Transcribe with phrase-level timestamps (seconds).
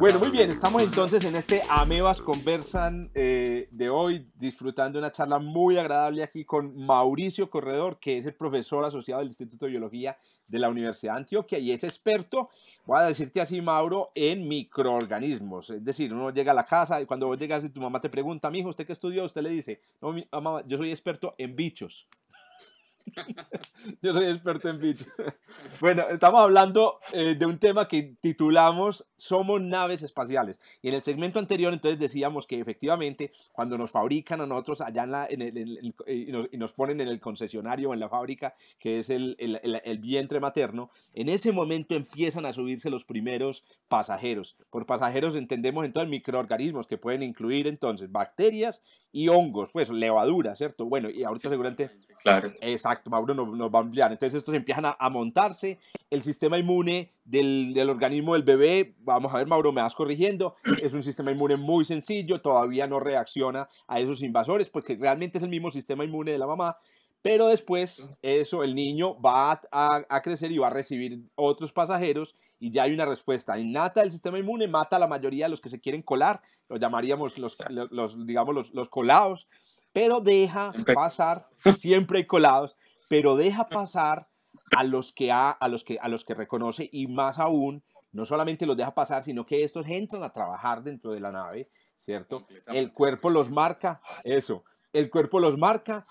[0.00, 5.38] Bueno, muy bien, estamos entonces en este Amebas Conversan eh, de hoy, disfrutando una charla
[5.38, 10.16] muy agradable aquí con Mauricio Corredor, que es el profesor asociado del Instituto de Biología
[10.48, 12.48] de la Universidad de Antioquia y es experto,
[12.86, 15.68] voy a decirte así, Mauro, en microorganismos.
[15.68, 18.08] Es decir, uno llega a la casa y cuando vos llegas y tu mamá te
[18.08, 19.26] pregunta, mijo, ¿usted qué estudió?
[19.26, 22.08] Usted le dice, no, mamá, yo soy experto en bichos.
[24.02, 25.08] Yo soy experto en bichos.
[25.80, 30.60] Bueno, estamos hablando eh, de un tema que titulamos Somos naves espaciales.
[30.80, 35.26] Y en el segmento anterior entonces decíamos que efectivamente cuando nos fabrican a nosotros allá
[35.28, 39.10] en, el, eh, y, nos, ponen en el concesionario o en la fábrica, que es
[39.10, 44.56] el, el, vientre materno, en ese momento empiezan a subirse los primeros pasajeros.
[44.70, 50.86] Por pasajeros entendemos entonces microorganismos que pueden incluir entonces bacterias y hongos, pues levadura, ¿cierto?
[50.86, 51.90] Bueno, y ahorita seguramente...
[52.22, 52.52] Claro.
[52.60, 54.12] Exacto, Mauro nos, nos va a ampliar.
[54.12, 55.78] Entonces estos empiezan a, montarse,
[56.10, 60.54] el sistema inmune del, del, organismo del bebé, vamos a ver, Mauro, me vas corrigiendo,
[60.82, 65.44] es un sistema inmune muy sencillo, todavía no reacciona a esos invasores, porque realmente es
[65.44, 66.76] el mismo sistema inmune de la mamá,
[67.22, 72.34] pero después eso, el niño va a, a crecer y va a recibir otros pasajeros
[72.60, 73.58] y ya hay una respuesta.
[73.58, 76.78] Innata del sistema inmune, mata a la mayoría de los que se quieren colar, los
[76.78, 79.48] llamaríamos los, los, digamos, los, los colados,
[79.92, 82.76] pero deja pasar, siempre hay colados,
[83.08, 84.28] pero deja pasar
[84.76, 88.24] a los que, a, a los que, a los que reconoce y más aún, no
[88.24, 92.46] solamente los deja pasar, sino que estos entran a trabajar dentro de la nave, ¿cierto?
[92.66, 96.06] El cuerpo los marca, eso, el cuerpo los marca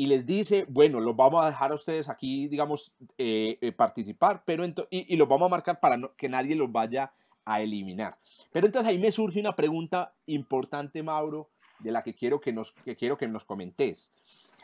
[0.00, 4.44] y les dice, bueno, los vamos a dejar a ustedes aquí, digamos, eh, eh, participar,
[4.46, 4.74] pero y,
[5.12, 7.12] y, los vamos a marcar para que nadie los vaya
[7.44, 8.16] a eliminar.
[8.50, 11.50] Pero entonces ahí me surge una pregunta importante, Mauro,
[11.80, 14.14] de la que quiero que nos, que quiero que nos comentes.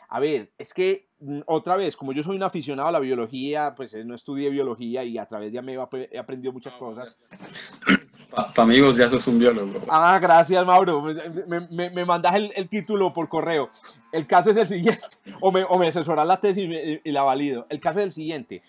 [0.09, 3.75] A ver, es que mm, otra vez, como yo soy un aficionado a la biología,
[3.75, 7.21] pues eh, no estudié biología y a través de Ameba pues, he aprendido muchas cosas.
[8.29, 9.81] Para amigos, ya sos un biólogo.
[9.87, 11.01] Ah, gracias, Mauro.
[11.01, 13.69] Me, me, me mandas el, el, título por correo.
[14.11, 15.01] El caso es el siguiente,
[15.41, 16.69] o me, o me asesoras la tesis
[17.03, 17.65] y, la valido.
[17.69, 18.63] El caso es el siguiente,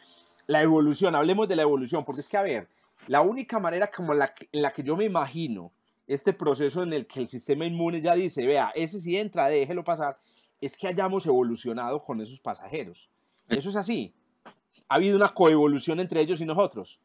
[0.46, 2.68] la evolución, hablemos de la evolución, porque es que, a ver,
[3.06, 5.72] la única manera como la, en la que yo me imagino
[6.06, 9.84] este proceso en el que el sistema inmune ya dice, vea, ese sí entra, déjelo
[9.84, 10.18] pasar,
[10.60, 13.08] es que hayamos evolucionado con esos pasajeros.
[13.48, 14.14] Eso es así.
[14.88, 16.98] ¿Ha habido una coevolución entre ellos y nosotros?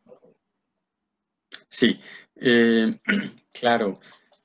[1.70, 2.00] Sí,
[2.36, 3.00] eh,
[3.54, 4.00] claro.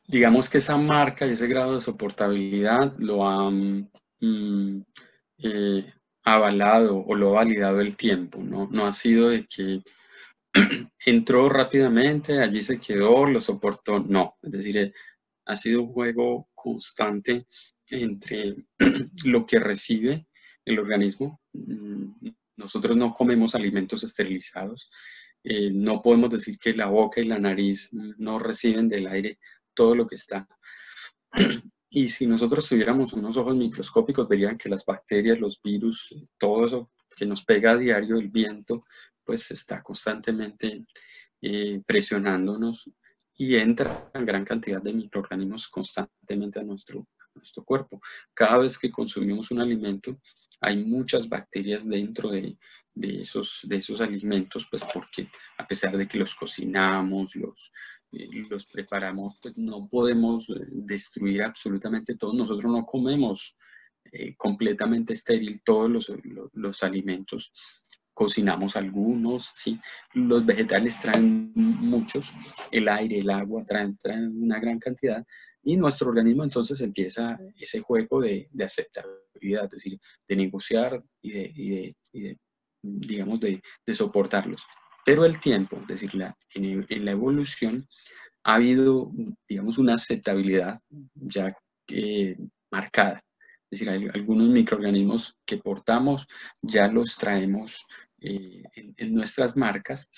[0.06, 4.80] Digamos que esa marca y ese grado de soportabilidad lo han mm,
[5.38, 5.92] eh,
[6.24, 8.68] avalado o lo ha validado el tiempo, ¿no?
[8.70, 9.82] No ha sido de que
[11.06, 14.36] entró rápidamente, allí se quedó, lo soportó, no.
[14.42, 14.92] Es decir, eh,
[15.46, 17.46] ha sido un juego constante
[17.90, 18.56] entre
[19.24, 20.26] lo que recibe
[20.64, 21.40] el organismo.
[21.52, 24.90] Mm, nosotros no comemos alimentos esterilizados,
[25.44, 29.38] eh, no podemos decir que la boca y la nariz no reciben del aire
[29.74, 30.46] todo lo que está.
[31.90, 36.90] Y si nosotros tuviéramos unos ojos microscópicos, verían que las bacterias, los virus, todo eso
[37.16, 38.82] que nos pega a diario, el viento,
[39.24, 40.84] pues está constantemente
[41.40, 42.90] eh, presionándonos
[43.38, 48.00] y entra en gran cantidad de microorganismos constantemente a nuestro, nuestro cuerpo.
[48.34, 50.20] Cada vez que consumimos un alimento,
[50.60, 52.58] hay muchas bacterias dentro de,
[52.98, 57.72] de esos, de esos alimentos, pues porque a pesar de que los cocinamos, los,
[58.12, 62.32] eh, los preparamos, pues no podemos eh, destruir absolutamente todo.
[62.32, 63.56] Nosotros no comemos
[64.12, 66.12] eh, completamente estéril todos los,
[66.52, 67.52] los, alimentos.
[68.12, 69.78] Cocinamos algunos, ¿sí?
[70.14, 72.32] Los vegetales traen muchos,
[72.72, 75.24] el aire, el agua traen, traen una gran cantidad
[75.62, 81.30] y nuestro organismo entonces empieza ese juego de, de aceptabilidad, es decir, de negociar y
[81.30, 81.96] de,
[82.96, 84.62] digamos, de, de, soportarlos.
[85.04, 87.88] Pero el tiempo, es decir, la, en, en, la evolución
[88.44, 89.12] ha habido,
[89.48, 90.78] digamos, una aceptabilidad
[91.14, 91.54] ya
[91.88, 92.36] eh,
[92.70, 93.22] marcada.
[93.70, 96.26] Es decir, hay algunos microorganismos que portamos,
[96.62, 97.84] ya los traemos
[98.20, 100.08] eh, en, en, nuestras marcas.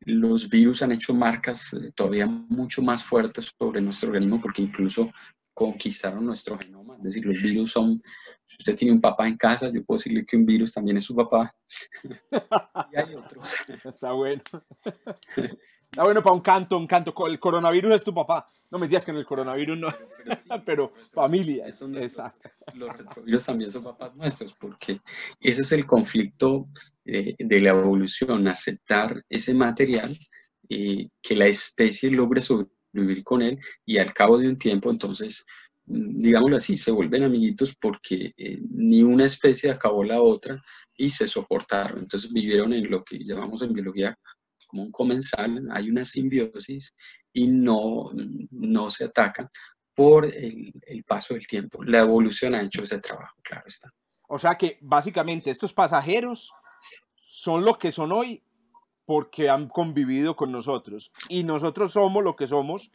[0.00, 5.10] Los virus han hecho marcas eh, todavía mucho más fuertes sobre nuestro organismo porque incluso
[5.54, 6.96] conquistaron nuestro genoma.
[6.96, 8.00] Es decir, los virus son
[8.52, 11.04] si usted tiene un papá en casa, yo puedo decirle que un virus también es
[11.04, 11.54] su papá.
[12.92, 13.54] y hay otros.
[13.84, 14.42] Está bueno.
[15.98, 17.14] Ah, bueno, para un canto, un canto.
[17.26, 18.46] El coronavirus es tu papá.
[18.70, 19.88] No me digas que en el coronavirus no.
[20.64, 21.66] Pero, familia.
[21.66, 22.50] exacto.
[22.74, 25.00] Los, retrovirus también son papás nuestros, porque
[25.40, 26.68] ese es el conflicto
[27.04, 30.16] de, la evolución, aceptar ese material,
[30.66, 35.44] y que la especie logre sobrevivir con él y al cabo de un tiempo, entonces,
[35.92, 40.62] digámoslo así, se vuelven amiguitos porque eh, ni una especie acabó la otra
[40.96, 42.00] y se soportaron.
[42.00, 44.18] Entonces vivieron en lo que llamamos en biología
[44.66, 46.94] como un comensal, hay una simbiosis
[47.32, 48.10] y no,
[48.50, 49.48] no se atacan
[49.94, 50.72] por el,
[51.06, 51.84] paso del tiempo.
[51.84, 53.92] La evolución ha hecho ese trabajo, claro está.
[54.28, 56.50] O sea que básicamente estos pasajeros
[57.16, 58.42] son lo que son hoy
[59.04, 62.90] porque han convivido con nosotros y nosotros somos lo que somos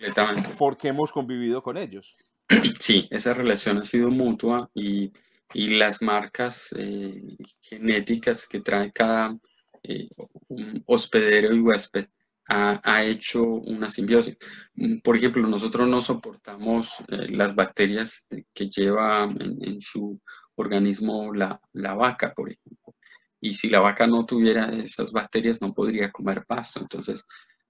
[0.57, 2.15] porque hemos convivido con ellos.
[2.79, 5.11] Sí, esa relación ha sido mutua y,
[5.53, 7.21] y las marcas eh,
[7.61, 9.37] genéticas que trae cada,
[9.83, 10.09] eh,
[10.49, 12.07] un hospedero y huésped
[12.49, 14.37] ha, hecho una simbiosis.
[14.75, 20.19] Mm, por ejemplo, nosotros no soportamos eh, las bacterias que lleva en, su
[20.55, 22.95] organismo la, vaca, por ejemplo.
[23.41, 26.79] Y si la vaca no tuviera esas bacterias, no podría comer pasto.
[26.79, 27.25] Entonces,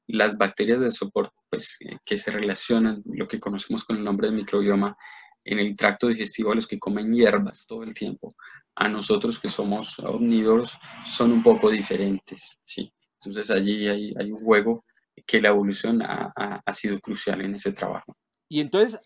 [0.07, 4.29] las bacterias de soporte pues, eh, que se relacionan, lo que conocemos con el nombre
[4.29, 4.97] de microbioma,
[5.43, 8.33] en el tracto digestivo de los que comen hierbas todo el tiempo,
[8.75, 12.91] a nosotros que somos omnívoros son un poco diferentes, ¿sí?
[13.21, 14.85] Entonces allí hay, un juego
[15.25, 18.15] que la evolución ha, sido crucial en ese trabajo.
[18.47, 18.99] Y entonces,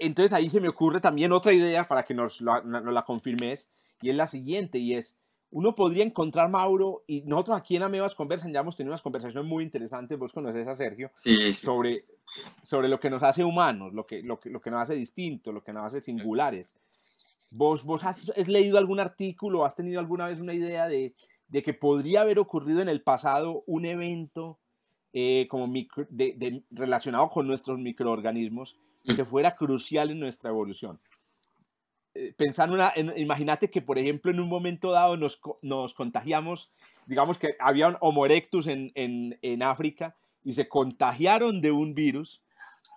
[0.00, 3.70] entonces ahí se me ocurre también otra idea para que nos, nos la confirmes,
[4.00, 5.18] y es la siguiente, y es,
[5.50, 9.48] uno podría encontrar, Mauro, y nosotros aquí en Amebas Conversan ya hemos tenido unas conversaciones
[9.48, 11.10] muy interesantes, vos conoces a Sergio,
[11.52, 12.04] Sobre,
[12.62, 15.54] sobre lo que nos hace humanos, lo que, lo, que, lo que nos hace distintos,
[15.54, 16.76] lo que nos hace singulares.
[17.50, 21.14] ¿Vos, vos has, leído algún artículo, has tenido alguna vez una idea de,
[21.48, 24.58] de que podría haber ocurrido en el pasado un evento
[25.14, 28.76] eh, como micro, de, relacionado con nuestros microorganismos
[29.16, 31.00] que fuera crucial en nuestra evolución?
[32.14, 36.70] Eh, pensando una, imagínate que, por ejemplo, en un momento dado nos, nos contagiamos,
[37.06, 41.94] digamos que había un Homo erectus en, en, en África y se contagiaron de un
[41.94, 42.42] virus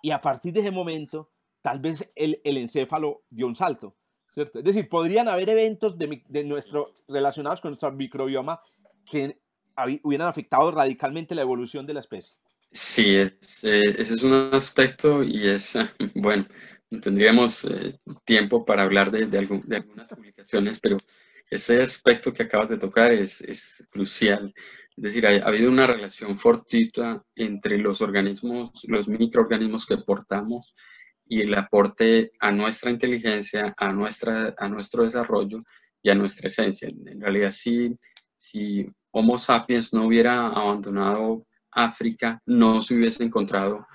[0.02, 1.30] y a partir de ese momento
[1.60, 3.96] tal vez el, el encéfalo dio un salto
[4.36, 8.60] es decir, podrían haber eventos de, de nuestro, relacionados con nuestro microbioma
[9.10, 9.38] que
[10.02, 12.34] hubieran afectado radicalmente la evolución de la especie.
[12.70, 13.30] Sí, eh,
[13.60, 15.74] ese es un aspecto y es,
[16.14, 16.46] bueno,
[17.00, 20.96] tendríamos eh, tiempo para hablar de, algunas publicaciones, pero
[21.50, 24.52] ese aspecto que acabas de tocar es, crucial.
[24.96, 30.74] Es decir, ha, habido una relación fortuita entre los organismos, los microorganismos que portamos
[31.26, 35.58] y el aporte a nuestra inteligencia, a nuestro desarrollo
[36.02, 36.88] y a nuestra esencia.
[36.88, 37.96] En realidad, si,
[38.36, 43.86] si Homo sapiens no hubiera abandonado África, no se hubiese encontrado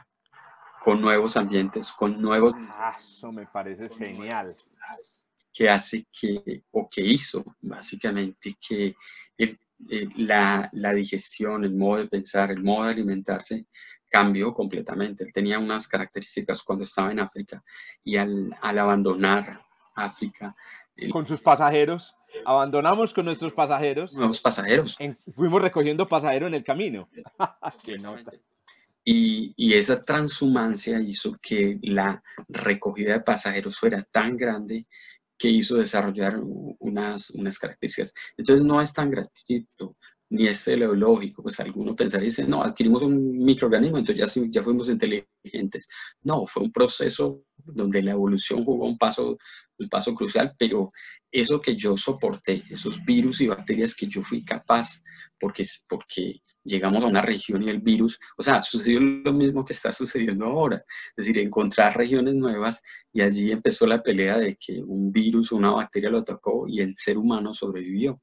[0.87, 2.53] con nuevos ambientes, con nuevos...
[2.69, 4.55] Ah, eso me parece genial.
[5.51, 8.95] Que hace que, o que hizo, básicamente, que
[9.37, 13.65] el, eh, la, la digestión, el modo de pensar, el modo de alimentarse
[14.07, 15.25] cambió completamente.
[15.25, 17.61] Él tenía unas características cuando estaba en África
[18.01, 19.61] y al, abandonar
[19.93, 20.55] África.
[21.11, 22.15] Con sus pasajeros.
[22.45, 24.13] Abandonamos con nuestros pasajeros.
[24.13, 24.97] Nuevos pasajeros.
[25.35, 27.09] fuimos recogiendo pasajeros en el camino.
[29.09, 34.83] Y, esa transhumancia hizo que la recogida de pasajeros fuera tan grande
[35.37, 36.39] que hizo desarrollar
[36.79, 38.13] unas, unas características.
[38.35, 39.95] Entonces no es tan gratuito
[40.29, 44.89] ni es teleológico, pues alguno pensaría, dice, no, adquirimos un microorganismo, entonces ya, ya fuimos
[44.89, 45.87] inteligentes.
[46.23, 49.37] No, fue un proceso donde la evolución jugó un paso,
[49.79, 50.91] un paso crucial, pero
[51.31, 55.01] eso que yo soporté, esos virus y bacterias que yo fui capaz,
[55.39, 59.73] porque, porque llegamos a una región y el virus, o sea, sucedió lo mismo que
[59.73, 60.77] está sucediendo ahora,
[61.15, 62.81] es decir, encontrar regiones nuevas
[63.13, 66.95] y allí empezó la pelea de que un virus una bacteria lo atacó y el
[66.95, 68.21] ser humano sobrevivió.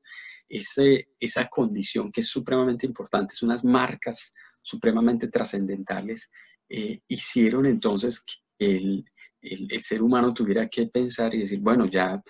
[0.49, 6.31] Ese, esa condición que es supremamente importante, son unas marcas supremamente trascendentales,
[6.69, 8.25] eh, hicieron entonces
[8.59, 9.05] que el,
[9.45, 12.21] el, ser humano tuviera que pensar y decir, bueno, ya,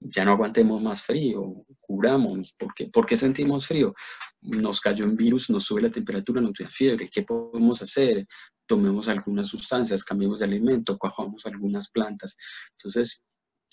[0.00, 2.88] ya no aguantemos más frío, curamos, ¿por qué?
[2.88, 3.94] ¿por qué sentimos frío?
[4.40, 8.26] Nos cayó un virus, nos sube la temperatura, nos da fiebre, ¿qué podemos hacer?
[8.66, 12.36] Tomemos algunas sustancias, cambiemos de alimento, cojamos algunas plantas.
[12.78, 13.22] Entonces,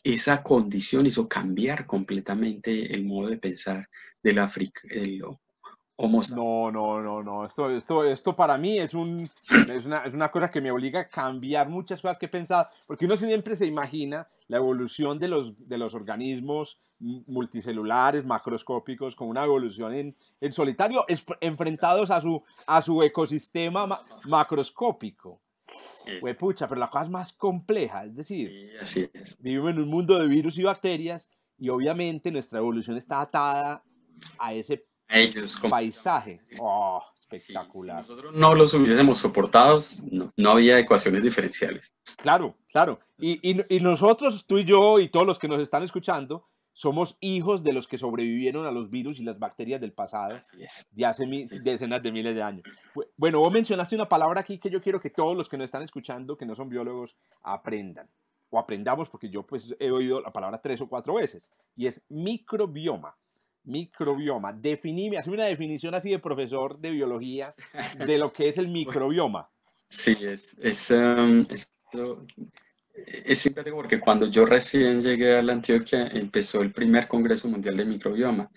[0.03, 3.87] esa condición hizo cambiar completamente el modo de pensar
[4.23, 4.39] del,
[6.35, 7.45] No, no, no, no.
[7.45, 9.29] Esto, esto, esto para mí es, un,
[9.69, 12.67] es, una, es una cosa que me obliga a cambiar muchas cosas que he pensado,
[12.87, 19.27] porque uno siempre se imagina la evolución de los, de los organismos multicelulares, macroscópicos, con
[19.27, 25.41] una evolución en, en solitario, es, enfrentados a su, a su ecosistema macroscópico.
[26.19, 28.71] Pues pucha, pero la cosa es más compleja, es decir,
[29.39, 33.83] vivimos en un mundo de virus y bacterias y obviamente nuestra evolución está atada
[34.39, 35.57] a ese ellos.
[35.69, 36.41] Paisaje.
[36.59, 38.03] Oh, espectacular.
[38.03, 39.79] si nosotros no los hubiésemos soportado,
[40.11, 41.93] no, no, había ecuaciones diferenciales.
[42.17, 42.99] Claro, claro.
[43.17, 47.17] Y, y, y, nosotros, tú y yo y todos los que nos están escuchando, somos
[47.19, 50.39] hijos de los que sobrevivieron a los virus y las bacterias del pasado
[50.91, 51.25] de hace
[51.63, 52.63] decenas de miles de años.
[53.17, 55.83] Bueno, vos mencionaste una palabra aquí que yo quiero que todos los que nos están
[55.83, 58.09] escuchando, que no son biólogos, aprendan.
[58.49, 62.01] O aprendamos, porque yo pues he oído la palabra tres o cuatro veces, y es
[62.09, 63.15] microbioma
[63.63, 64.53] microbioma.
[64.53, 67.53] Definime, hazme una definición así de profesor de biología
[68.05, 69.49] de lo que es el microbioma.
[69.89, 71.45] Sí, es, es, um,
[72.93, 77.77] es simpático porque cuando yo recién llegué a la Antioquia empezó el primer Congreso Mundial
[77.77, 78.49] de Microbioma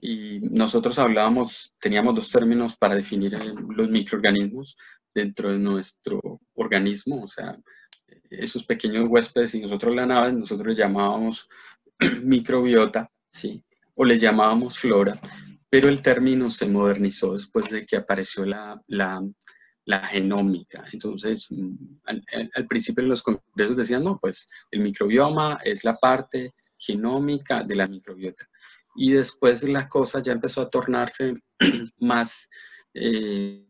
[0.00, 4.76] y nosotros hablábamos, teníamos dos términos para definir eh, los microorganismos
[5.12, 6.20] dentro de nuestro
[6.54, 7.58] organismo, o sea,
[8.30, 11.48] esos pequeños huéspedes y nosotros la nave, nosotros le llamábamos
[12.22, 13.62] microbiota, ¿sí?
[13.98, 15.14] O le llamábamos flora,
[15.68, 20.84] pero el término se modernizó después de que apareció la, la, genómica.
[20.92, 21.74] Entonces, mm,
[22.54, 27.74] al, principio de los congresos decían, no, pues el microbioma es la parte genómica de
[27.74, 28.46] la microbiota.
[28.94, 31.34] Y después la cosa ya empezó a tornarse
[31.98, 32.48] más,
[32.94, 33.66] eh,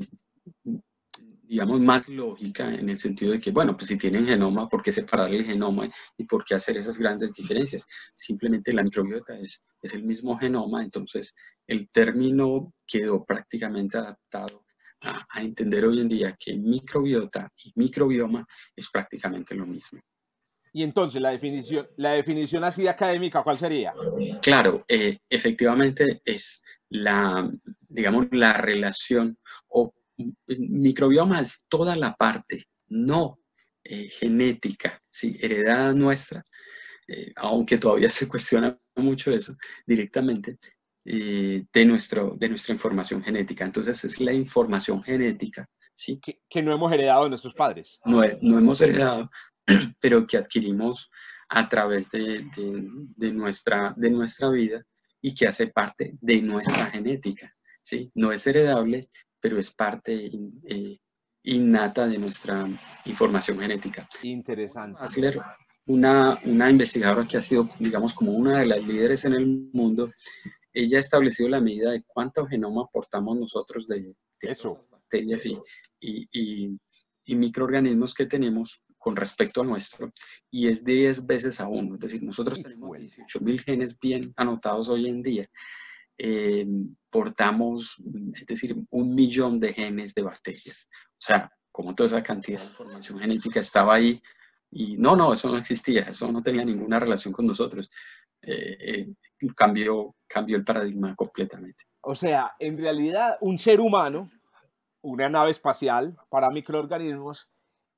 [1.49, 4.93] digamos, más lógica en el sentido de que, bueno, pues si tienen genoma, ¿por qué
[4.93, 7.87] separar el genoma y por qué hacer esas grandes diferencias?
[8.15, 11.35] Simplemente la microbiota es, es el mismo genoma, entonces
[11.67, 14.65] el término quedó prácticamente adaptado
[15.01, 20.01] a, a entender hoy en día que microbiota y microbioma es prácticamente lo mismo.
[20.73, 23.95] Y entonces, la definición, la definición así académica, ¿cuál sería?
[24.43, 27.51] Claro, eh, efectivamente es la,
[27.89, 29.39] digamos, la relación
[29.69, 29.95] o
[30.47, 33.39] microbioma es toda la parte no
[33.85, 35.37] eh, genética, ¿sí?
[35.41, 36.43] heredada nuestra,
[37.07, 39.55] eh, aunque todavía se cuestiona mucho eso
[39.87, 40.59] directamente,
[41.05, 43.65] eh, de, nuestro, de nuestra información genética.
[43.65, 46.21] Entonces es la información genética, ¿sí?
[46.21, 47.99] Que, que no hemos heredado de nuestros padres.
[48.05, 49.31] No, no hemos heredado,
[50.01, 51.11] pero que adquirimos
[51.49, 54.85] a través de, de, de, nuestra, de nuestra vida
[55.23, 57.55] y que hace parte de nuestra genética.
[57.83, 58.11] ¿sí?
[58.15, 59.09] No es heredable,
[59.41, 60.31] pero es parte
[60.65, 60.99] eh,
[61.45, 62.67] innata de nuestra
[63.05, 64.09] información genética.
[64.23, 64.99] Interesante.
[65.01, 65.39] Asler,
[65.87, 70.11] una, una investigadora que ha sido, digamos, como una de las líderes en el mundo,
[70.73, 74.87] ella ha establecido la medida de cuánto genoma aportamos nosotros de, Eso.
[74.91, 75.59] bacterias y,
[76.01, 76.79] y,
[77.25, 80.13] y, microorganismos que tenemos con respecto a nuestro,
[80.51, 81.95] y es 10 veces a uno.
[81.95, 85.49] Es decir, nosotros tenemos 18 mil genes bien anotados hoy en día.
[86.19, 86.67] Eh,
[87.11, 87.97] portamos,
[88.35, 90.89] es decir, un millón de genes de bacterias.
[91.13, 94.21] O sea, como toda esa cantidad de información genética estaba ahí
[94.71, 97.91] y no, no, eso no existía, eso no tenía ninguna relación con nosotros.
[98.43, 99.09] Eh, eh,
[99.57, 101.85] cambió, cambió el paradigma completamente.
[102.01, 104.31] O sea, en realidad un ser humano,
[105.01, 107.49] una nave espacial para microorganismos,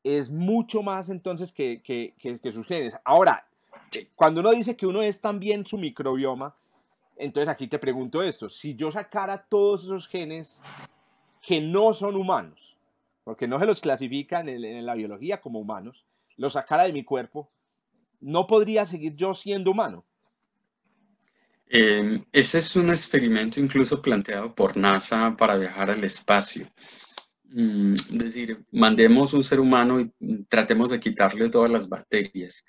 [0.02, 2.94] es mucho más entonces que, que, que, que sus genes.
[3.04, 3.46] Ahora,
[4.14, 6.56] cuando uno dice que uno es también su microbioma,
[7.20, 10.62] entonces aquí te pregunto esto, si yo sacara todos esos genes
[11.40, 12.76] que no son humanos,
[13.24, 16.04] porque no se los clasifican en, la biología como humanos,
[16.36, 17.50] los sacara de mi cuerpo,
[18.20, 20.04] ¿no podría seguir yo siendo humano?
[21.66, 26.68] Eh, ese es un experimento incluso planteado por NASA para viajar al espacio.
[27.44, 32.64] Mm, es decir, mandemos un ser humano y tratemos de quitarle todas las bacterias.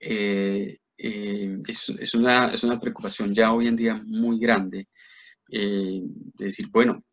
[0.00, 4.88] Eh, eh, es, es, una, es, una, preocupación ya hoy en día muy grande.
[5.50, 7.04] Eh, de decir, bueno,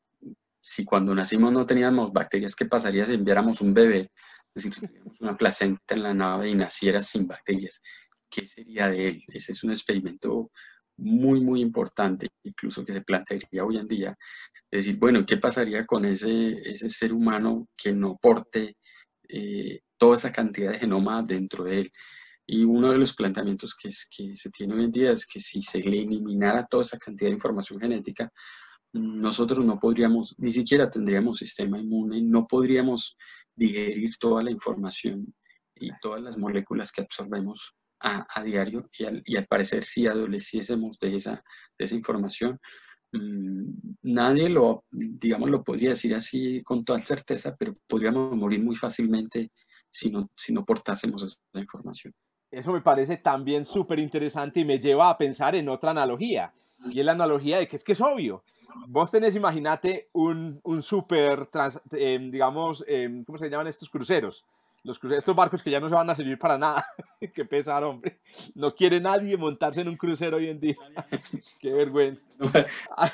[0.59, 4.11] si cuando nacimos no teníamos bacterias, ¿qué pasaría si enviáramos un bebé?
[4.55, 7.81] Es decir, tuviéramos una placenta en la nave y naciera sin bacterias.
[8.29, 9.23] ¿Qué sería de él?
[9.27, 10.51] Ese es un experimento
[10.97, 14.17] muy, muy importante, incluso que se plantearía hoy en día.
[14.71, 18.77] Decir, bueno, ¿qué pasaría con ese, ese ser humano que no porte
[19.27, 21.91] eh, toda esa cantidad de genoma dentro de él?
[22.45, 25.61] Y uno de los planteamientos que, que se tiene hoy en día es que si
[25.61, 28.31] se eliminara toda esa cantidad de información genética,
[28.93, 33.17] nosotros no podríamos, ni siquiera tendríamos sistema inmune, no podríamos
[33.55, 35.33] digerir toda la información
[35.75, 40.05] y todas las moléculas que absorbemos a, a diario y al, y al, parecer si
[40.05, 41.43] adoleciésemos de esa,
[41.77, 42.59] de esa información,
[43.13, 43.63] mm,
[44.03, 49.51] nadie lo, digamos, lo podría decir así con toda certeza, pero podríamos morir muy fácilmente
[49.89, 52.13] si no, si no portásemos esa información.
[52.53, 56.53] Eso me parece también súper interesante y me lleva a pensar en otra analogía.
[56.89, 58.43] Y es la analogía de que es que es obvio.
[58.87, 61.49] Vos tenés, imagínate, un, un súper,
[61.91, 64.45] em, digamos, em, ¿cómo se llaman estos cruceros?
[64.83, 66.85] Los cruceros, estos barcos que ya no se van a servir para nada.
[67.33, 68.19] Qué pesar, hombre.
[68.53, 70.75] No quiere nadie montarse en un crucero hoy en día.
[71.59, 72.23] Qué vergüenza.
[72.95, 73.11] Ah,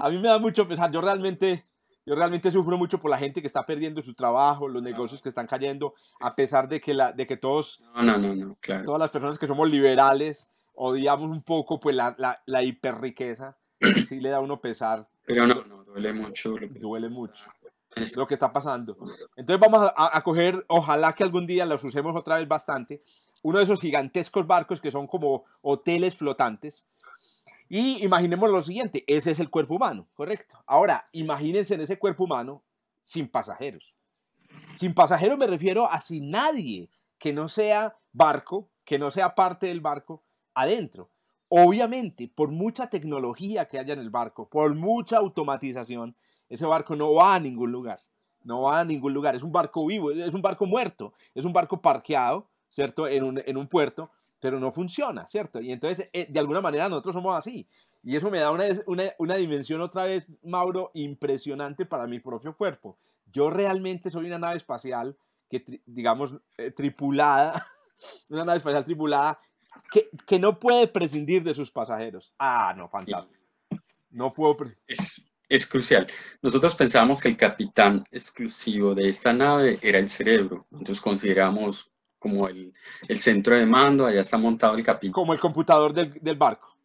[0.00, 0.90] a mí me da mucho pesar.
[0.90, 1.64] Yo realmente,
[2.06, 5.28] yo realmente sufro mucho por la gente que está perdiendo su trabajo, los negocios que
[5.28, 8.84] están cayendo, a pesar de que, la, de que todos, no, no, no, claro.
[8.84, 13.56] todas las personas que somos liberales, odiamos un poco pues la, la, la hiperriqueza.
[14.08, 15.06] Sí le da uno pesar.
[15.26, 16.54] Pero no, no, duele mucho.
[16.80, 17.44] Duele mucho
[17.96, 18.96] es lo que está pasando.
[19.36, 23.02] Entonces vamos a, a, coger, ojalá que algún día los usemos otra vez bastante,
[23.42, 26.86] uno de esos gigantescos barcos que son como hoteles flotantes.
[27.68, 30.62] Y imaginemos lo siguiente, ese es el cuerpo humano, correcto.
[30.66, 32.62] Ahora, imagínense en ese cuerpo humano
[33.02, 33.94] sin pasajeros.
[34.74, 39.66] Sin pasajeros me refiero a sin nadie que no sea barco, que no sea parte
[39.66, 40.22] del barco
[40.54, 41.10] adentro.
[41.48, 46.16] Obviamente, por mucha tecnología que haya en el barco, por mucha automatización,
[46.48, 48.00] ese barco no va a ningún lugar,
[48.42, 51.52] no va a ningún lugar, es un barco vivo, es un barco muerto, es un
[51.52, 53.08] barco parqueado, ¿cierto?
[53.08, 54.10] En un, en un puerto,
[54.46, 55.60] pero no funciona, ¿cierto?
[55.60, 57.66] Y entonces, eh, de alguna manera, nosotros somos así.
[58.04, 62.56] Y eso me da una, una, una, dimensión otra vez, Mauro, impresionante para mi propio
[62.56, 62.96] cuerpo.
[63.32, 65.16] Yo realmente soy una nave espacial
[65.50, 67.66] que, digamos, eh, tripulada,
[68.28, 69.40] una nave espacial tripulada
[69.90, 72.32] que, que, no puede prescindir de sus pasajeros.
[72.38, 73.42] Ah, no, fantástico.
[74.10, 74.58] No puedo.
[74.86, 76.06] Es, es crucial.
[76.40, 81.90] Nosotros pensábamos que el capitán exclusivo de esta nave era el cerebro, entonces consideramos
[82.26, 82.74] como el,
[83.06, 85.12] el centro de mando, allá está montado el capitán.
[85.12, 86.76] Como el computador del, del barco.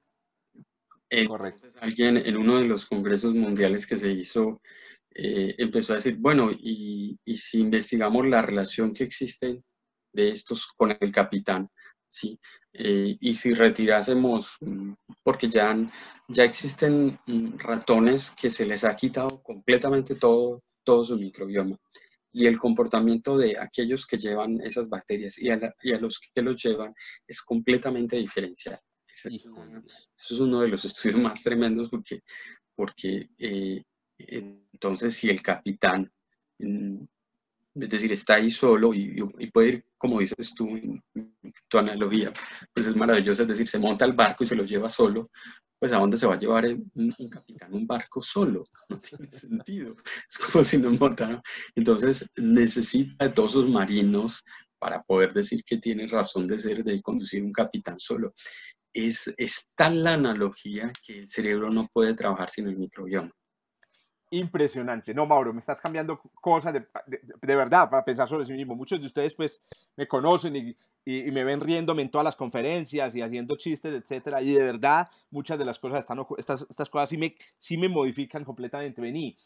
[1.27, 1.67] Correcto.
[1.81, 4.61] Alguien en uno de los congresos mundiales que se hizo
[5.13, 9.61] eh, empezó a decir, bueno, y, y, si investigamos la relación que existe
[10.13, 11.69] de estos con el capitán,
[12.09, 12.39] ¿sí?
[12.73, 14.57] Eh, y si retirásemos,
[15.23, 15.75] porque ya,
[16.29, 21.77] ya existen mm, ratones que se les ha quitado completamente todo, todo su microbioma.
[22.33, 25.59] Y el comportamiento de aquellos que llevan esas bacterias y a,
[25.99, 26.93] los que los llevan
[27.27, 28.79] es completamente diferencial.
[29.05, 32.21] eso es uno de los estudios más tremendos porque,
[32.75, 33.83] porque eh,
[34.17, 36.11] entonces si el capitán
[37.75, 40.69] es decir, está ahí solo y, puede ir, como dices tú,
[41.67, 42.33] tu analogía,
[42.73, 45.29] pues es maravilloso, es decir, se monta el barco y se lo lleva solo,
[45.79, 49.95] pues a dónde se va a llevar un, capitán un barco solo, no tiene sentido,
[50.29, 51.41] es como si no montara,
[51.75, 54.43] entonces necesita de todos sus marinos
[54.77, 58.33] para poder decir que tiene razón de ser de conducir un capitán solo.
[58.93, 63.31] Es, es tal la analogía que el cerebro no puede trabajar sin el microbioma
[64.31, 65.13] impresionante.
[65.13, 66.87] No, Mauro, me estás cambiando cosas de,
[67.41, 68.75] de, verdad para pensar sobre sí mismo.
[68.75, 69.61] Muchos de ustedes pues
[69.95, 74.41] me conocen y, y, me ven riéndome en todas las conferencias y haciendo chistes, etcétera.
[74.41, 77.89] Y de verdad, muchas de las cosas están, estas, estas cosas sí me, sí me
[77.89, 79.01] modifican completamente.
[79.01, 79.37] Vení,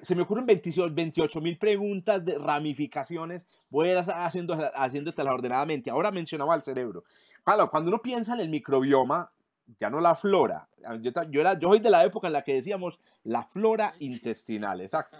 [0.00, 3.44] se me ocurren 28 mil preguntas de ramificaciones.
[3.68, 5.90] Voy a ir haciendo, haciéndotelas ordenadamente.
[5.90, 7.04] Ahora mencionaba el cerebro.
[7.44, 9.30] Claro, cuando uno piensa en el microbioma,
[9.78, 10.68] ya no la flora.
[11.00, 14.80] Yo, yo, era, yo soy de la época en la que decíamos la flora intestinal,
[14.80, 15.16] exacto.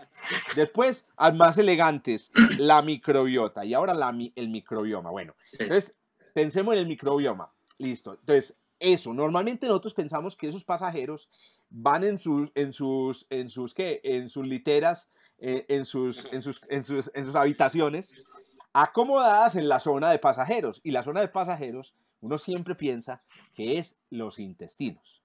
[0.57, 5.11] Después, al más elegantes, la microbiota y ahora la, el microbioma.
[5.11, 5.95] Bueno, entonces
[6.33, 7.51] pensemos en el microbioma.
[7.79, 8.15] Listo.
[8.15, 11.29] Entonces, eso, normalmente nosotros pensamos que esos pasajeros
[11.69, 14.01] van en sus, en sus, en sus, ¿qué?
[14.03, 15.09] En sus literas,
[15.39, 18.25] eh, en, sus, en, sus, en, sus, en sus habitaciones,
[18.73, 20.81] acomodadas en la zona de pasajeros.
[20.83, 23.23] Y la zona de pasajeros uno siempre piensa
[23.55, 25.23] que es los intestinos.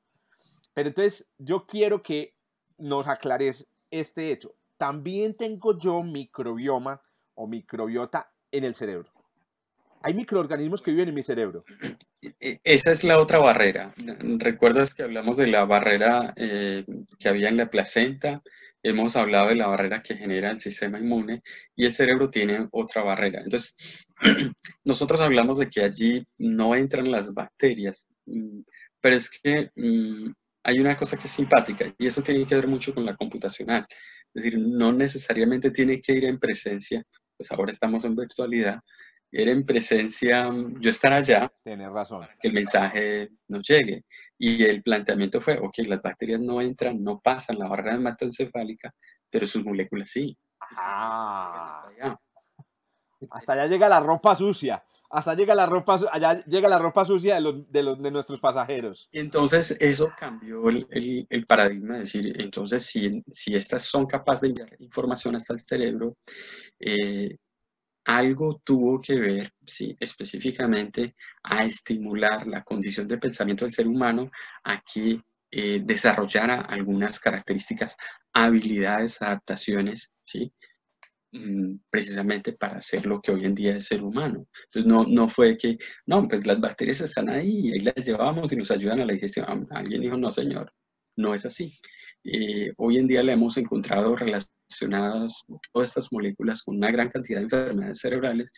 [0.74, 2.34] Pero entonces yo quiero que
[2.78, 4.56] nos aclares este hecho.
[4.78, 7.02] También tengo yo microbioma
[7.36, 9.10] o microbiota en el cerebro.
[10.02, 11.66] Hay microorganismos que viven en mi cerebro.
[12.22, 13.94] E, esa es la otra barrera.
[13.98, 16.86] ¿Recuerdas que hablamos de la barrera eh,
[17.18, 18.44] que había en la placenta?
[18.86, 21.42] Hemos hablado de la barrera que genera el sistema inmune
[21.76, 23.40] y el cerebro tiene otra barrera.
[23.44, 23.76] Entonces,
[24.84, 28.62] nosotros hablamos de que allí no entran las bacterias, mm,
[29.02, 30.32] pero es que mm,
[30.64, 33.88] hay una cosa que es simpática y eso tiene que ver mucho con la computacional.
[34.34, 37.04] Es decir, no necesariamente tiene que ir en presencia,
[37.38, 38.80] pues ahora estamos en virtualidad,
[39.42, 42.22] ir en presencia, yo estar allá, Tienes razón.
[42.22, 44.06] Para que el mensaje nos llegue.
[44.38, 48.94] Y el planteamiento fue, ok, las bacterias no entran, no pasan la barrera hematoencefálica,
[49.30, 50.38] pero sus moléculas sí.
[50.78, 51.86] Ah.
[53.32, 53.68] Hasta allá.
[53.68, 54.84] llega la ropa sucia.
[55.10, 58.40] hasta llega la ropa, allá llega la ropa sucia de, los, de, los, de nuestros
[58.40, 59.10] pasajeros.
[59.12, 64.48] Entonces, eso cambió el, el, paradigma, es decir, entonces, si, si estas son capaces de
[64.50, 66.18] enviar información hasta el cerebro,
[66.80, 67.38] eh,
[68.06, 74.30] algo tuvo que ver, sí, específicamente, a estimular la condición de pensamiento del ser humano
[74.64, 77.98] a que eh, desarrollara algunas características,
[78.34, 80.54] habilidades, adaptaciones, ¿sí?
[81.32, 84.48] Mm, precisamente para hacer lo que hoy en día es ser humano.
[84.66, 88.56] Entonces no, no fue que, no, pues las bacterias están ahí, ahí las llevamos y
[88.56, 89.68] nos ayudan a la digestión.
[89.72, 90.72] Alguien dijo, no señor,
[91.18, 91.74] no es así.
[92.24, 94.16] Eh, hoy en día le hemos encontrado
[94.70, 98.52] relacionadas todas estas moléculas con una gran cantidad de enfermedades cerebrales,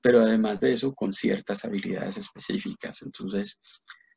[0.00, 3.02] pero además de eso con ciertas habilidades específicas.
[3.02, 3.58] Entonces,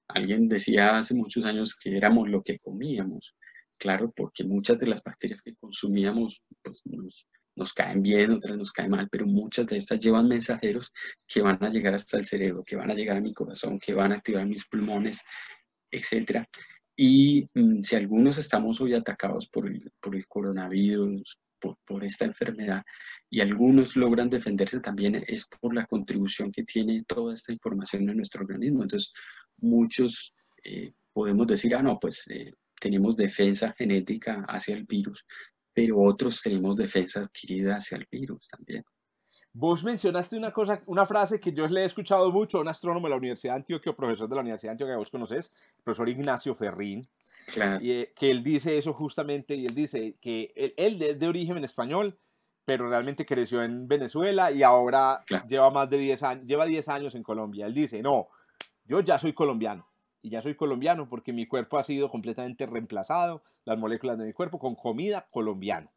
[0.07, 3.35] alguien decía hace muchos años que éramos lo que comíamos.
[3.77, 8.73] Claro, porque muchas de las bacterias que consumíamos pues, nos, nos caen bien, otras nos
[8.73, 10.91] caen mal, pero muchas de estas llevan mensajeros
[11.25, 13.93] que van a llegar hasta el cerebro, que van a llegar a mi corazón, que
[13.93, 15.21] van a activar mis pulmones,
[15.91, 16.45] etc.
[17.01, 19.89] Y mm, si algunos estamos hoy atacados por el,
[20.27, 22.83] coronavirus, por, por, esta enfermedad,
[23.29, 28.17] y algunos logran defenderse también, es por la contribución que tiene toda esta información en
[28.17, 28.83] nuestro organismo.
[28.83, 29.13] Entonces,
[29.59, 30.35] muchos
[30.65, 35.25] eh, podemos decir, ah, no, pues eh, tenemos defensa genética hacia el virus,
[35.73, 38.83] pero otros tenemos defensa adquirida hacia el virus también.
[39.59, 43.07] Vos mencionaste una cosa, una frase que yo le he escuchado mucho a un astrónomo
[43.07, 45.83] de la Universidad de Antioquia, profesor de la Universidad de Antioquia que vos conoces, el
[45.83, 47.05] profesor Ignacio Ferrín,
[47.53, 47.83] claro.
[47.83, 51.57] y, eh, que él dice eso justamente, y él dice que él, es de origen
[51.57, 52.17] en español,
[52.63, 57.15] pero realmente creció en Venezuela y ahora lleva más de 10 años, lleva 10 años
[57.15, 57.65] en Colombia.
[57.65, 58.29] Él dice, no,
[58.85, 59.89] yo ya soy colombiano,
[60.21, 64.31] y ya soy colombiano porque mi cuerpo ha sido completamente reemplazado, las moléculas de mi
[64.31, 65.91] cuerpo, con comida colombiana.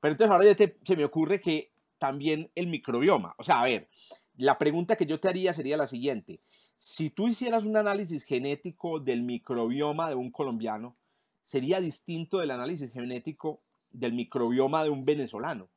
[0.00, 3.88] Pero entonces ahora ya se me ocurre que también el microbioma, o sea, a ver,
[4.36, 6.40] la pregunta que yo te haría sería la siguiente.
[6.76, 10.96] Si tú hicieras un análisis genético del microbioma de un colombiano,
[11.42, 15.70] sería distinto del análisis genético del microbioma de un venezolano.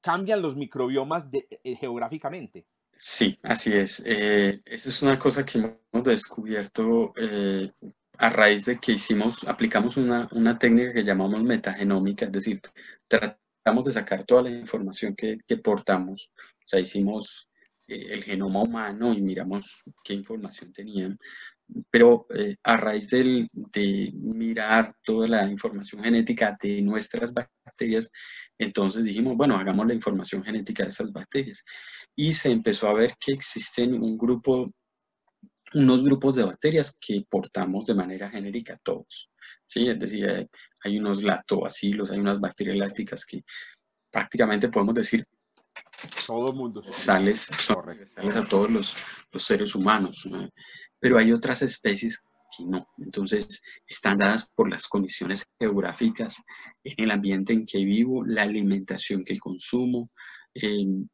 [0.00, 2.66] Cambian los microbiomas eh, geográficamente.
[2.96, 4.02] Sí, así es.
[4.06, 7.72] Eh, esa es una cosa que hemos descubierto eh,
[8.18, 12.60] a raíz de que hicimos, aplicamos una, una, técnica que llamamos metagenómica, es decir,
[13.08, 16.30] tratamos de sacar toda la información que, que portamos.
[16.36, 17.48] O sea, hicimos
[17.88, 21.18] eh, el genoma humano y miramos qué información tenían.
[21.90, 22.26] Pero
[22.62, 28.10] a raíz del, de mirar toda la información genética de nuestras bacterias,
[28.58, 31.64] entonces dijimos, bueno, hagamos la información genética de esas bacterias
[32.14, 34.70] y se empezó a ver que existen un grupo,
[35.72, 39.30] unos grupos de bacterias que portamos de manera genérica todos.
[39.66, 39.88] ¿Sí?
[39.88, 40.48] Es decir,
[40.84, 43.44] hay unos lactobacilos, hay unas bacterias lácticas que
[44.10, 45.26] prácticamente podemos decir
[46.26, 46.82] todo mundo.
[46.92, 48.96] Sales, sales a todos los,
[49.32, 50.28] los seres humanos,
[51.00, 52.22] pero hay otras especies
[52.56, 52.86] que no.
[52.98, 56.42] Entonces, están dadas por las condiciones geográficas,
[56.84, 60.10] en el ambiente en que vivo, la alimentación que consumo,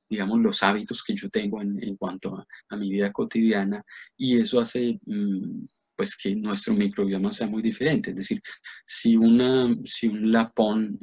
[0.09, 3.83] digamos, los hábitos que yo tengo en, en cuanto a, a, mi vida cotidiana
[4.17, 5.65] y eso hace mm,
[6.01, 8.09] pues que nuestro microbioma sea muy diferente.
[8.09, 8.41] Es decir,
[8.87, 10.99] si, una, si un lapón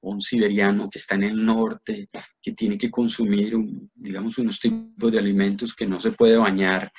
[0.00, 2.06] o un siberiano que está en el norte,
[2.42, 3.56] que tiene que consumir,
[3.94, 6.92] digamos, unos tipos de alimentos que no se puede bañar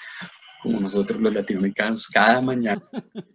[0.60, 2.82] como nosotros los latinoamericanos, cada mañana,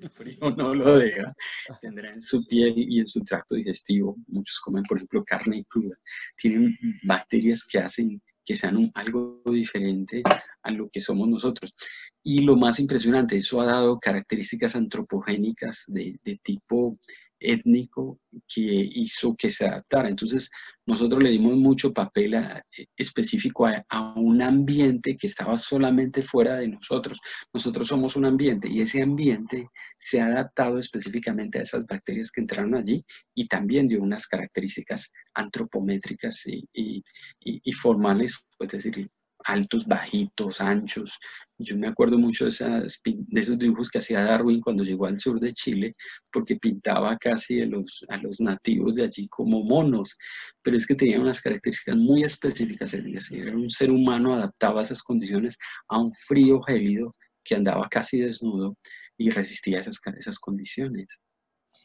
[0.00, 1.32] el frío no lo deja,
[1.80, 5.94] tendrá en su piel y en su tracto digestivo, muchos comen, por ejemplo, carne cruda,
[6.36, 10.24] tienen bacterias que hacen que sean algo diferente
[10.64, 11.72] a lo que somos nosotros.
[12.20, 16.92] Y lo más impresionante, eso ha dado características antropogénicas de, de tipo
[17.40, 20.08] étnico que hizo que se adaptara.
[20.08, 20.50] Entonces,
[20.86, 22.62] nosotros le dimos mucho papel eh,
[22.96, 27.18] específico a, un ambiente que estaba solamente fuera de nosotros.
[27.52, 32.40] Nosotros somos un ambiente y ese ambiente se ha adaptado específicamente a esas bacterias que
[32.40, 33.02] entraron allí
[33.34, 37.02] y también dio unas características antropométricas y, y,
[37.40, 39.08] y formales, es decir,
[39.44, 41.18] altos, bajitos, anchos,
[41.62, 45.20] yo me acuerdo mucho de, esas, de esos dibujos que hacía Darwin cuando llegó al
[45.20, 45.92] sur de Chile,
[46.32, 50.16] porque pintaba casi a los, a los nativos de allí como monos,
[50.62, 54.78] pero es que tenía unas características muy específicas, es decir, era un ser humano adaptado
[54.78, 57.12] a esas condiciones, a un frío gélido
[57.44, 58.76] que andaba casi desnudo
[59.18, 61.20] y resistía esas, esas condiciones.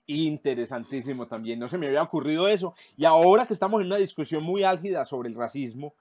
[0.08, 2.76] Interesantísimo también, no se me había ocurrido eso.
[2.96, 5.96] Y ahora que estamos en una discusión muy álgida sobre el racismo,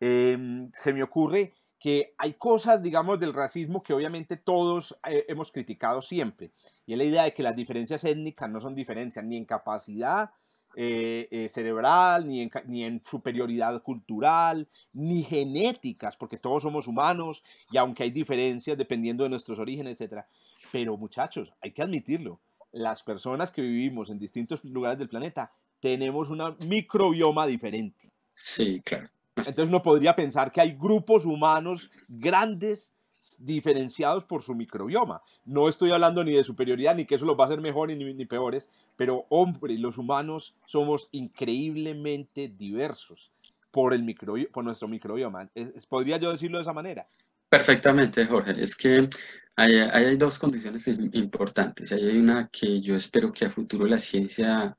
[0.00, 5.52] em, se me ocurre que hay cosas, digamos, del racismo que obviamente todos eh, hemos
[5.52, 6.50] criticado siempre.
[6.86, 10.30] Y es la idea de que las diferencias étnicas no son diferencias ni en capacidad
[10.74, 17.42] eh, eh, cerebral, ni en, ni en superioridad cultural, ni genéticas, porque todos somos humanos
[17.70, 20.24] y aunque hay diferencias dependiendo de nuestros orígenes, etc.
[20.72, 22.40] Pero muchachos, hay que admitirlo,
[22.72, 28.10] las personas que vivimos en distintos lugares del planeta tenemos un microbioma diferente.
[28.34, 29.08] Sí, claro.
[29.36, 32.94] Entonces uno podría pensar que hay grupos humanos grandes
[33.38, 35.20] diferenciados por su microbioma.
[35.44, 38.14] No estoy hablando ni de superioridad, ni que eso los va a hacer mejor ni,
[38.14, 43.30] ni peores, pero hombre, los humanos somos increíblemente diversos
[43.70, 45.50] por, el nuestro microbioma.
[45.88, 47.06] ¿Podría yo decirlo de esa manera?
[47.48, 48.54] Perfectamente, Jorge.
[48.62, 49.08] Es que
[49.54, 51.92] hay, hay dos condiciones importantes.
[51.92, 54.76] Hay una que yo espero que a futuro la ciencia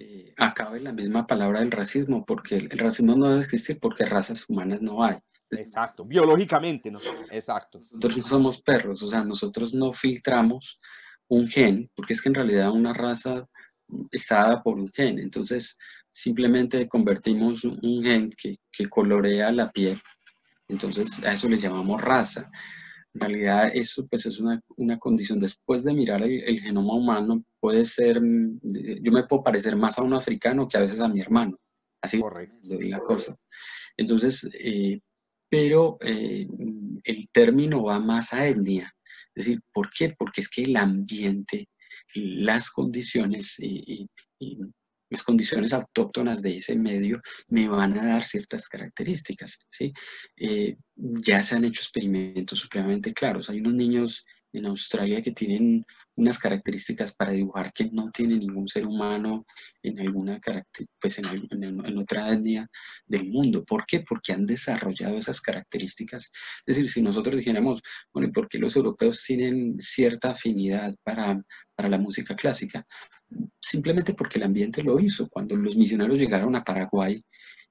[0.00, 4.04] eh, acabe la misma palabra del racismo, porque el, el racismo no debe existir porque
[4.04, 5.18] razas humanas no hay.
[5.50, 7.00] Exacto, biológicamente, ¿no?
[7.30, 7.82] Exacto.
[7.90, 10.78] Nosotros no somos perros, o sea, nosotros no filtramos
[11.28, 13.46] un gen, porque es que en realidad una raza
[14.10, 15.78] está dada por un gen, entonces
[16.10, 20.00] simplemente convertimos un gen que, que colorea la piel,
[20.68, 22.50] entonces a eso le llamamos raza.
[23.14, 27.84] En realidad eso pues es una, una condición, después de mirar el, genoma humano, puede
[27.84, 31.58] ser, yo me puedo parecer más a un africano que a veces a mi hermano,
[32.02, 32.78] así Correcto.
[32.80, 33.36] la cosa.
[33.96, 35.00] Entonces, eh,
[35.48, 36.46] pero eh,
[37.04, 38.92] el término va más a etnia.
[39.34, 40.14] Es decir, ¿por qué?
[40.18, 41.68] Porque es que el ambiente,
[42.14, 44.08] las condiciones y,
[45.10, 49.58] las condiciones autóctonas de ese medio me van a dar ciertas características.
[49.70, 49.90] ¿sí?
[50.36, 53.48] Eh, ya se han hecho experimentos supremamente claros.
[53.48, 55.84] Hay unos niños en Australia que tienen
[56.18, 59.46] unas características para dibujar que no tiene ningún ser humano
[59.82, 60.40] en alguna
[61.00, 62.68] pues en, otra etnia
[63.06, 63.64] del mundo.
[63.64, 64.00] ¿Por qué?
[64.00, 66.32] Porque han desarrollado esas características.
[66.66, 67.80] Es decir, si nosotros dijéramos,
[68.12, 71.40] bueno, ¿por qué los europeos tienen cierta afinidad para,
[71.76, 72.84] para la música clásica?
[73.60, 75.28] Simplemente porque el ambiente lo hizo.
[75.28, 77.22] Cuando los misioneros llegaron a Paraguay,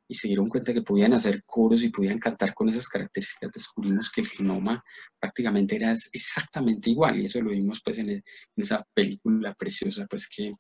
[0.08, 4.10] y se dieron cuenta que podían hacer coros y podían cantar con esas características, descubrimos
[4.10, 4.84] que el genoma
[5.20, 8.24] prácticamente era exactamente igual y eso lo vimos pues en,
[8.56, 10.52] esa película preciosa pues que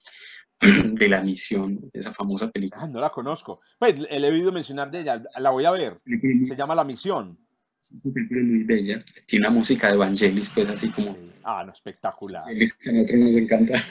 [0.61, 2.83] de la misión, esa famosa película.
[2.83, 3.61] Ah, no la conozco.
[3.77, 6.01] Pues he oído mencionar de ella, la voy a ver.
[6.47, 7.37] Se llama La Misión.
[7.79, 8.99] Es una película muy bella.
[9.27, 11.15] Tiene una música de Evangelis, pues así como...
[11.49, 12.43] Ah, no, espectacular.
[12.45, 13.81] que a nosotros nos encanta.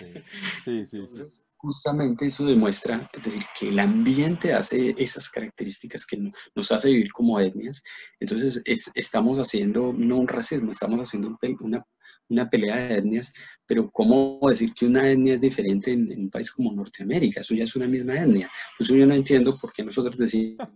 [0.63, 6.31] Sí, sí, sí justamente eso demuestra, es decir, que el ambiente hace esas características que
[6.55, 7.83] nos hace vivir como etnias.
[8.21, 8.63] Entonces,
[8.95, 11.85] estamos haciendo no un racismo, estamos haciendo una
[12.29, 13.33] una pelea de etnias,
[13.67, 17.41] pero ¿cómo decir que una etnia es diferente en, un país como Norteamérica?
[17.41, 18.51] Eso ya es una misma etnia.
[18.77, 20.69] Pues yo no entiendo por qué nosotros decimos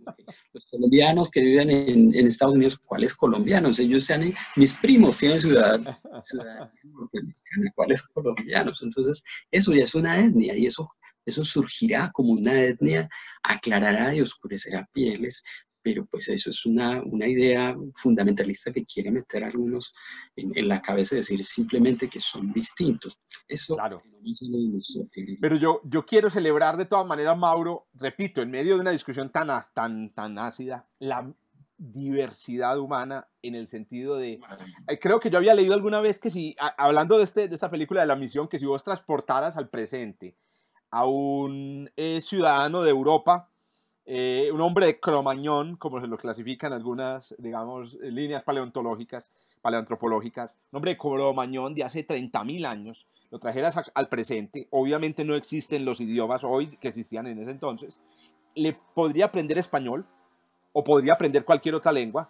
[0.53, 3.79] los colombianos que viven en, Estados Unidos, ¿cuáles colombianos?
[3.79, 6.01] Ellos sean mis primos, tienen ciudadanía,
[6.83, 8.81] norteamericana, ¿cuáles colombianos?
[8.81, 10.89] Entonces, eso ya es una etnia y eso
[11.25, 13.07] eso surgirá como una etnia,
[13.43, 15.43] aclarará y oscurecerá pieles,
[15.81, 19.93] pero pues eso es una, una idea fundamentalista que quiere meter a algunos
[20.35, 23.17] en, en, la cabeza, decir simplemente que son distintos.
[23.47, 24.01] Eso claro.
[25.39, 29.31] Pero yo, yo quiero celebrar de todas maneras, Mauro, repito, en medio de una discusión
[29.31, 31.33] tan, tan, tan ácida, la
[31.77, 34.39] diversidad humana en el sentido de...
[34.87, 37.71] Eh, creo que yo había leído alguna vez que si, hablando de, este, de esta
[37.71, 40.35] película de la misión, que si vos transportaras al presente
[40.91, 43.49] a un eh, ciudadano de Europa,
[44.05, 50.77] eh, un hombre de cromañón, como se lo clasifican algunas, digamos, líneas paleontológicas, paleoantropológicas, un
[50.77, 56.01] hombre de cromañón de hace 30.000 años, lo trajeras al presente, obviamente no existen los
[56.01, 57.99] idiomas hoy que existían en ese entonces,
[58.55, 60.05] le podría aprender español
[60.73, 62.29] o podría aprender cualquier otra lengua,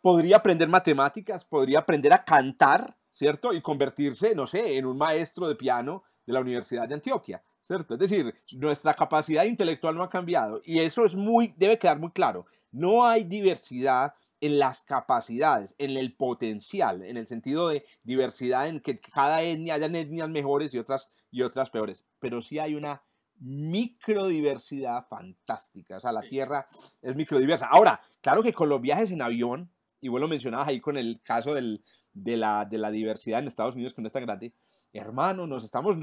[0.00, 3.52] podría aprender matemáticas, podría aprender a cantar, ¿cierto?
[3.52, 7.42] Y convertirse, no sé, en un maestro de piano de la Universidad de Antioquia.
[7.62, 7.94] ¿Cierto?
[7.94, 12.10] Es decir, nuestra capacidad intelectual no ha cambiado y eso es muy, debe quedar muy
[12.10, 12.46] claro.
[12.70, 18.80] No hay diversidad en las capacidades, en el potencial, en el sentido de diversidad en
[18.80, 23.02] que cada etnia, hayan etnias mejores y otras, y otras peores, pero sí hay una
[23.38, 26.66] microdiversidad fantástica, o sea, la Tierra
[27.02, 27.66] es microdiversa.
[27.66, 29.70] Ahora, claro que con los viajes en avión,
[30.00, 33.46] y vos lo mencionabas ahí con el caso del, de, la, de la diversidad en
[33.46, 34.52] Estados Unidos, que no es tan grande,
[34.92, 35.96] hermano, nos estamos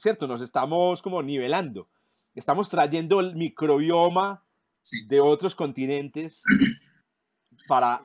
[0.00, 0.26] ¿cierto?
[0.26, 1.88] Nos estamos como nivelando.
[2.34, 4.44] Estamos trayendo el microbioma
[5.08, 6.42] de otros continentes
[7.68, 8.02] para,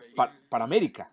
[0.50, 1.10] para, América.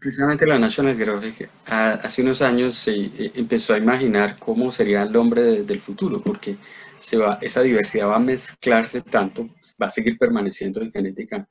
[0.00, 5.16] precisamente la National Geographic hace unos años se eh, empezó a imaginar cómo sería el
[5.16, 6.58] hombre del futuro, porque
[6.98, 9.48] se va, esa diversidad va a mezclarse tanto,
[9.80, 11.48] va a seguir permaneciendo en genética.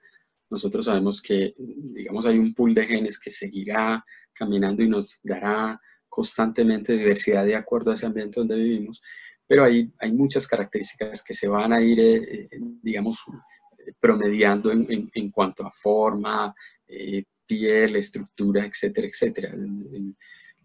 [0.50, 5.82] Nosotros sabemos que, digamos, hay un pool de genes que seguirá caminando y nos dará
[6.18, 9.04] constantemente diversidad de acuerdo a ese ambiente donde vivimos,
[9.46, 13.24] pero hay, hay muchas características que se van a ir, eh, eh, digamos,
[14.00, 16.56] promediando en, en, cuanto a forma,
[17.46, 19.54] piel, estructura, etcétera, etcétera.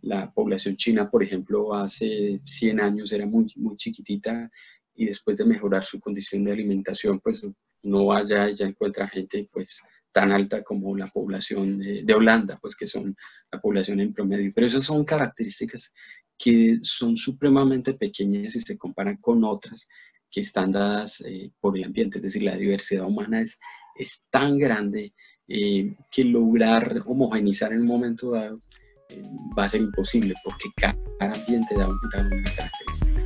[0.00, 4.50] La población china, por ejemplo, hace 100 años era muy, muy chiquitita
[4.94, 7.46] y después de mejorar su condición de alimentación, pues
[7.82, 9.82] no vaya y ya encuentra gente pues
[10.12, 13.16] tan alta como la población de, Holanda, pues que son
[13.50, 14.52] la población en promedio.
[14.54, 15.92] Pero esas son características
[16.38, 19.88] que son supremamente pequeñas y se comparan con otras
[20.30, 22.18] que están dadas eh, por el ambiente.
[22.18, 23.58] Es decir, la diversidad humana es,
[23.96, 25.14] es tan grande
[25.48, 28.58] eh, que lograr homogenizar en un momento dado
[29.08, 29.22] eh,
[29.58, 33.22] va a ser imposible porque cada ambiente da, da una característica.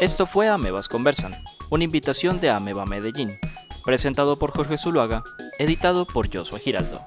[0.00, 1.32] Esto fue Amebas Conversan,
[1.70, 3.30] una invitación de Ameba Medellín,
[3.86, 5.22] presentado por Jorge Zuluaga,
[5.58, 7.00] editado por Joshua Giraldo.